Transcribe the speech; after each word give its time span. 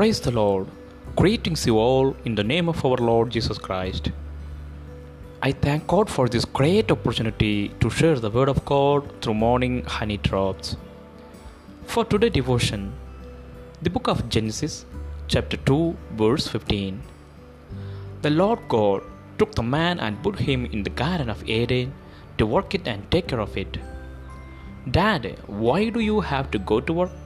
Praise 0.00 0.18
the 0.18 0.30
Lord. 0.30 0.66
Greetings 1.14 1.66
you 1.66 1.76
all 1.76 2.16
in 2.24 2.34
the 2.34 2.42
name 2.42 2.70
of 2.70 2.82
our 2.86 2.96
Lord 3.08 3.28
Jesus 3.28 3.58
Christ. 3.58 4.10
I 5.42 5.52
thank 5.52 5.86
God 5.86 6.08
for 6.08 6.26
this 6.26 6.46
great 6.46 6.90
opportunity 6.90 7.68
to 7.80 7.90
share 7.90 8.18
the 8.18 8.30
Word 8.30 8.48
of 8.48 8.64
God 8.64 9.12
through 9.20 9.34
morning 9.34 9.84
honey 9.84 10.16
drops. 10.16 10.78
For 11.84 12.06
today's 12.06 12.32
devotion, 12.32 12.94
the 13.82 13.90
book 13.90 14.08
of 14.08 14.26
Genesis, 14.30 14.86
chapter 15.28 15.58
2, 15.58 15.94
verse 16.12 16.48
15. 16.48 17.02
The 18.22 18.30
Lord 18.30 18.60
God 18.68 19.02
took 19.36 19.54
the 19.54 19.62
man 19.62 20.00
and 20.00 20.22
put 20.22 20.38
him 20.38 20.64
in 20.64 20.82
the 20.82 20.96
Garden 21.04 21.28
of 21.28 21.46
Eden 21.46 21.92
to 22.38 22.46
work 22.46 22.74
it 22.74 22.88
and 22.88 23.10
take 23.10 23.28
care 23.28 23.40
of 23.40 23.54
it. 23.54 23.76
Dad, 24.90 25.36
why 25.46 25.90
do 25.90 26.00
you 26.00 26.20
have 26.20 26.50
to 26.52 26.58
go 26.58 26.80
to 26.80 26.94
work? 26.94 27.19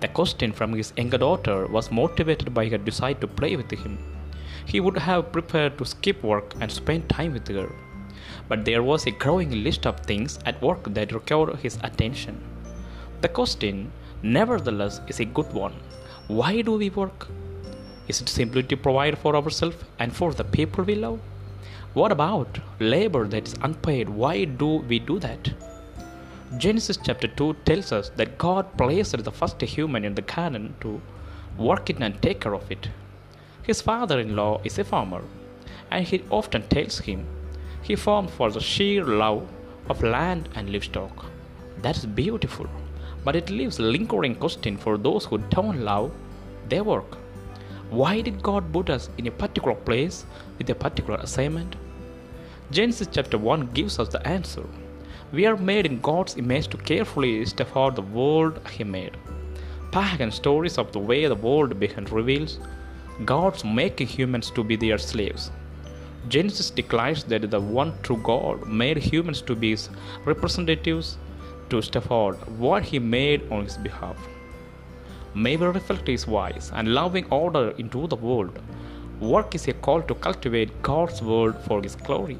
The 0.00 0.08
question 0.08 0.52
from 0.52 0.72
his 0.72 0.92
younger 0.96 1.18
daughter 1.18 1.66
was 1.66 1.90
motivated 1.90 2.54
by 2.54 2.68
her 2.68 2.78
desire 2.78 3.14
to 3.14 3.26
play 3.26 3.54
with 3.56 3.70
him. 3.70 3.98
He 4.64 4.80
would 4.80 4.96
have 4.96 5.32
preferred 5.32 5.76
to 5.78 5.84
skip 5.84 6.22
work 6.22 6.54
and 6.60 6.72
spend 6.72 7.08
time 7.08 7.34
with 7.34 7.48
her. 7.48 7.70
But 8.48 8.64
there 8.64 8.82
was 8.82 9.06
a 9.06 9.10
growing 9.10 9.62
list 9.62 9.86
of 9.86 10.00
things 10.00 10.38
at 10.46 10.62
work 10.62 10.84
that 10.94 11.12
required 11.12 11.56
his 11.56 11.78
attention. 11.82 12.40
The 13.20 13.28
question, 13.28 13.92
nevertheless, 14.22 15.00
is 15.06 15.20
a 15.20 15.26
good 15.26 15.52
one. 15.52 15.74
Why 16.28 16.62
do 16.62 16.72
we 16.72 16.88
work? 16.90 17.28
Is 18.08 18.20
it 18.22 18.28
simply 18.28 18.62
to 18.64 18.76
provide 18.76 19.18
for 19.18 19.36
ourselves 19.36 19.84
and 19.98 20.14
for 20.14 20.32
the 20.32 20.44
people 20.44 20.84
we 20.84 20.94
love? 20.94 21.20
What 21.92 22.12
about 22.12 22.58
labor 22.78 23.26
that 23.28 23.48
is 23.48 23.56
unpaid? 23.62 24.08
Why 24.08 24.44
do 24.44 24.76
we 24.76 24.98
do 24.98 25.18
that? 25.18 25.50
Genesis 26.60 26.98
chapter 27.02 27.26
2 27.26 27.56
tells 27.64 27.90
us 27.90 28.10
that 28.16 28.36
God 28.36 28.66
placed 28.76 29.16
the 29.24 29.32
first 29.32 29.62
human 29.62 30.04
in 30.04 30.14
the 30.14 30.20
garden 30.20 30.74
to 30.82 31.00
work 31.56 31.88
it 31.88 32.02
and 32.02 32.20
take 32.20 32.42
care 32.42 32.54
of 32.54 32.70
it. 32.70 32.90
His 33.62 33.80
father 33.80 34.20
in 34.20 34.36
law 34.36 34.60
is 34.62 34.78
a 34.78 34.84
farmer, 34.84 35.22
and 35.90 36.06
he 36.06 36.22
often 36.28 36.68
tells 36.68 36.98
him 36.98 37.24
he 37.80 37.96
farmed 37.96 38.28
for 38.28 38.50
the 38.50 38.60
sheer 38.60 39.04
love 39.04 39.48
of 39.88 40.02
land 40.02 40.50
and 40.54 40.70
livestock. 40.70 41.24
That 41.80 41.96
is 41.96 42.04
beautiful, 42.04 42.66
but 43.24 43.36
it 43.36 43.48
leaves 43.48 43.78
a 43.78 43.90
lingering 43.94 44.34
question 44.34 44.76
for 44.76 44.98
those 44.98 45.24
who 45.24 45.38
don't 45.38 45.80
love 45.80 46.12
their 46.68 46.84
work. 46.84 47.16
Why 47.88 48.20
did 48.20 48.42
God 48.42 48.70
put 48.70 48.90
us 48.90 49.08
in 49.16 49.28
a 49.28 49.30
particular 49.30 49.76
place 49.76 50.26
with 50.58 50.68
a 50.68 50.74
particular 50.74 51.20
assignment? 51.20 51.76
Genesis 52.70 53.08
chapter 53.10 53.38
1 53.38 53.70
gives 53.72 53.98
us 53.98 54.10
the 54.10 54.24
answer. 54.28 54.66
We 55.32 55.46
are 55.46 55.56
made 55.56 55.86
in 55.86 56.00
God's 56.00 56.36
image 56.36 56.66
to 56.68 56.76
carefully 56.76 57.46
steward 57.46 57.94
the 57.94 58.02
world 58.02 58.60
He 58.68 58.82
made. 58.82 59.16
Pagan 59.92 60.32
stories 60.32 60.76
of 60.76 60.90
the 60.90 60.98
way 60.98 61.26
the 61.26 61.36
world 61.36 61.78
began 61.78 62.06
reveals 62.06 62.58
God's 63.24 63.64
making 63.64 64.08
humans 64.08 64.50
to 64.50 64.64
be 64.64 64.74
their 64.74 64.98
slaves. 64.98 65.52
Genesis 66.28 66.70
declares 66.70 67.22
that 67.24 67.48
the 67.48 67.60
one 67.60 67.92
true 68.02 68.20
God 68.24 68.66
made 68.66 68.96
humans 68.96 69.40
to 69.42 69.54
be 69.54 69.70
His 69.70 69.88
representatives 70.24 71.16
to 71.68 71.80
steward 71.80 72.36
what 72.58 72.82
He 72.82 72.98
made 72.98 73.48
on 73.52 73.64
His 73.64 73.76
behalf. 73.76 74.18
May 75.34 75.56
we 75.56 75.66
reflect 75.66 76.08
His 76.08 76.26
wise 76.26 76.72
and 76.74 76.92
loving 76.92 77.26
order 77.30 77.70
into 77.78 78.08
the 78.08 78.16
world. 78.16 78.58
Work 79.20 79.54
is 79.54 79.68
a 79.68 79.74
call 79.74 80.02
to 80.02 80.14
cultivate 80.14 80.82
God's 80.82 81.22
word 81.22 81.56
for 81.68 81.80
His 81.80 81.94
glory. 81.94 82.38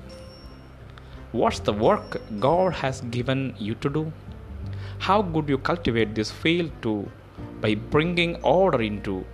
What's 1.33 1.61
the 1.61 1.73
work 1.73 2.21
God 2.41 2.73
has 2.73 3.03
given 3.03 3.55
you 3.57 3.77
to 3.77 3.89
do? 3.89 4.13
How 4.99 5.23
could 5.23 5.49
you 5.49 5.59
cultivate 5.59 6.13
this 6.13 6.29
field 6.29 6.73
too 6.83 7.09
by 7.61 7.77
bringing 7.77 8.35
order 8.43 8.83
into 8.83 9.25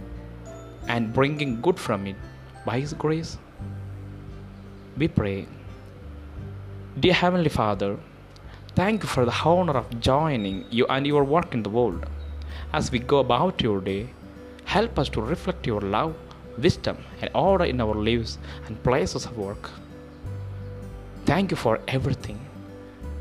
and 0.89 1.15
bringing 1.15 1.63
good 1.63 1.79
from 1.79 2.07
it 2.07 2.17
by 2.67 2.81
His 2.81 2.93
grace? 2.93 3.39
We 4.99 5.09
pray. 5.09 5.47
Dear 7.01 7.15
Heavenly 7.15 7.49
Father, 7.49 7.97
thank 8.75 9.03
you 9.03 9.09
for 9.09 9.25
the 9.25 9.39
honor 9.43 9.79
of 9.79 9.99
joining 9.99 10.67
you 10.71 10.85
and 10.89 11.07
your 11.07 11.25
work 11.25 11.55
in 11.55 11.63
the 11.63 11.71
world. 11.71 12.05
As 12.75 12.93
we 12.93 12.99
go 12.99 13.21
about 13.21 13.63
your 13.63 13.81
day, 13.81 14.11
help 14.67 14.99
us 14.99 15.09
to 15.11 15.23
reflect 15.23 15.67
your 15.67 15.81
love, 15.81 16.15
wisdom, 16.59 16.99
and 17.23 17.31
order 17.35 17.65
in 17.65 17.81
our 17.81 17.95
lives 17.95 18.37
and 18.67 18.83
places 18.83 19.25
of 19.25 19.39
work. 19.39 19.71
Thank 21.27 21.51
you 21.51 21.57
for 21.57 21.81
everything. 21.89 22.39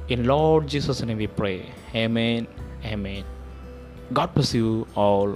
In 0.10 0.26
Lord 0.26 0.68
Jesus' 0.68 1.02
name 1.02 1.18
we 1.18 1.26
pray. 1.26 1.72
Amen. 1.96 2.48
Amen. 2.86 3.24
God 4.14 4.32
bless 4.36 4.54
you 4.54 4.86
all. 4.94 5.36